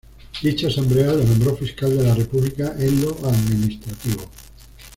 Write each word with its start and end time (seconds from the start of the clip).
Dicha 0.41 0.67
Asamblea 0.67 1.13
lo 1.13 1.23
nombró 1.23 1.55
fiscal 1.55 1.95
de 1.95 2.03
la 2.03 2.15
República 2.15 2.73
en 2.79 3.01
lo 3.05 3.15
administrativo. 3.23 4.25